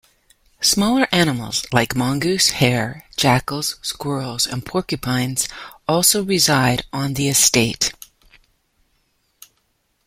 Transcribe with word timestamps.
Smaller 0.61 1.07
animals 1.11 1.63
like 1.71 1.95
mongoose, 1.95 2.49
hare, 2.49 3.05
jackals, 3.17 3.75
squirrels 3.83 4.47
and 4.47 4.65
porcupines 4.65 5.47
also 5.87 6.23
reside 6.23 6.83
on 6.91 7.13
the 7.13 7.27
estate. 7.27 7.93